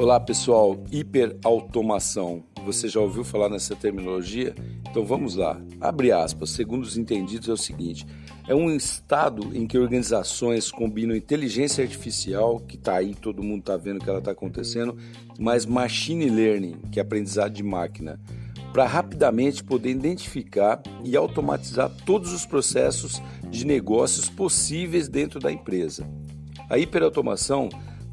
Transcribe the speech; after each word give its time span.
Olá 0.00 0.18
pessoal, 0.18 0.82
hiperautomação. 0.90 2.42
Você 2.64 2.88
já 2.88 2.98
ouviu 2.98 3.22
falar 3.22 3.50
nessa 3.50 3.76
terminologia? 3.76 4.54
Então 4.88 5.04
vamos 5.04 5.34
lá. 5.36 5.60
Abre 5.78 6.10
aspas. 6.10 6.48
Segundo 6.48 6.84
os 6.84 6.96
entendidos 6.96 7.50
é 7.50 7.52
o 7.52 7.56
seguinte: 7.58 8.06
é 8.48 8.54
um 8.54 8.74
estado 8.74 9.54
em 9.54 9.66
que 9.66 9.76
organizações 9.76 10.70
combinam 10.70 11.14
inteligência 11.14 11.84
artificial, 11.84 12.60
que 12.60 12.76
está 12.76 12.96
aí, 12.96 13.14
todo 13.14 13.42
mundo 13.42 13.60
está 13.60 13.76
vendo 13.76 14.00
que 14.00 14.08
ela 14.08 14.20
está 14.20 14.30
acontecendo, 14.30 14.96
mas 15.38 15.66
machine 15.66 16.30
learning, 16.30 16.76
que 16.90 16.98
é 16.98 17.02
aprendizado 17.02 17.52
de 17.52 17.62
máquina, 17.62 18.18
para 18.72 18.86
rapidamente 18.86 19.62
poder 19.62 19.90
identificar 19.90 20.82
e 21.04 21.14
automatizar 21.14 21.90
todos 22.06 22.32
os 22.32 22.46
processos 22.46 23.20
de 23.50 23.66
negócios 23.66 24.30
possíveis 24.30 25.10
dentro 25.10 25.38
da 25.38 25.52
empresa. 25.52 26.08
A 26.70 26.78
hiperautomação 26.78 27.68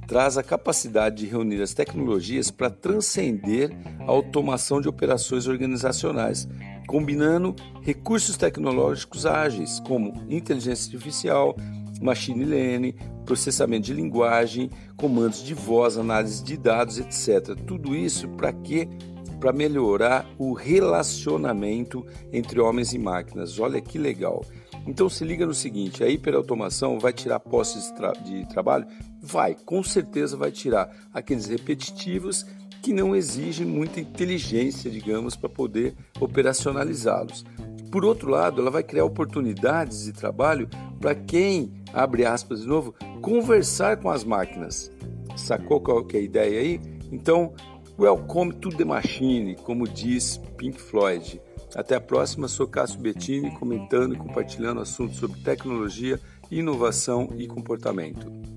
traz 0.08 0.38
a 0.38 0.44
capacidade 0.44 1.18
de 1.18 1.26
reunir 1.26 1.62
as 1.62 1.74
tecnologias 1.74 2.50
para 2.50 2.70
transcender 2.70 3.72
a 4.00 4.06
automação 4.10 4.80
de 4.80 4.88
operações 4.88 5.48
organizacionais, 5.48 6.48
combinando 6.88 7.54
recursos 7.82 8.38
tecnológicos 8.38 9.26
ágeis, 9.26 9.82
como 9.82 10.14
inteligência 10.30 10.96
artificial, 10.96 11.56
machine 12.02 12.46
learning, 12.46 12.94
processamento 13.26 13.88
de 13.88 13.94
linguagem, 13.94 14.70
comandos 14.96 15.44
de 15.44 15.54
voz, 15.54 15.98
análise 15.98 16.42
de 16.44 16.56
dados, 16.56 16.98
etc. 16.98 17.56
Tudo 17.66 17.94
isso 17.94 18.30
para 18.30 18.54
quê? 18.54 18.88
Para 19.40 19.54
melhorar 19.54 20.26
o 20.38 20.54
relacionamento 20.54 22.06
entre 22.32 22.60
homens 22.60 22.94
e 22.94 23.00
máquinas. 23.00 23.60
Olha 23.60 23.80
que 23.80 23.98
legal. 23.98 24.44
Então 24.88 25.10
se 25.10 25.24
liga 25.24 25.46
no 25.46 25.54
seguinte: 25.54 26.04
a 26.04 26.10
hiperautomação 26.10 27.00
vai 27.00 27.14
tirar 27.14 27.40
postos 27.40 27.84
de, 27.84 27.94
tra 27.96 28.12
de 28.14 28.48
trabalho? 28.48 28.88
Vai, 29.22 29.56
com 29.66 29.84
certeza 29.84 30.38
vai 30.38 30.52
tirar 30.52 30.90
aqueles 31.14 31.48
repetitivos 31.48 32.46
que 32.82 32.94
não 32.94 33.16
exigem 33.16 33.66
muita 33.66 34.00
inteligência, 34.00 34.90
digamos, 34.90 35.36
para 35.36 35.50
poder 35.50 35.96
operacionalizá-los. 36.20 37.44
Por 37.92 38.06
outro 38.06 38.30
lado, 38.30 38.62
ela 38.62 38.72
vai 38.72 38.84
criar 38.84 39.06
oportunidades 39.06 40.06
de 40.06 40.14
trabalho 40.14 40.70
para 41.00 41.16
quem, 41.16 41.74
abre 41.94 42.26
aspas 42.26 42.62
de 42.62 42.68
novo, 42.68 42.94
conversar 43.22 43.98
com 43.98 44.10
as 44.10 44.24
máquinas. 44.24 44.92
Sacou 45.36 45.80
qual 45.80 46.04
que 46.04 46.18
é 46.18 46.20
a 46.20 46.24
ideia 46.24 46.60
aí? 46.60 46.82
Então, 47.12 47.54
welcome 47.98 48.54
to 48.54 48.70
the 48.70 48.86
machine, 48.86 49.56
como 49.56 49.88
diz 49.88 50.40
Pink 50.56 50.80
Floyd. 50.80 51.42
Até 51.76 51.96
a 51.96 52.02
próxima, 52.02 52.48
sou 52.48 52.68
Cássio 52.68 53.00
Bettini, 53.00 53.52
comentando 53.52 54.14
e 54.14 54.18
compartilhando 54.18 54.82
assuntos 54.82 55.18
sobre 55.18 55.42
tecnologia, 55.42 56.20
inovação 56.50 57.30
e 57.36 57.48
comportamento. 57.48 58.57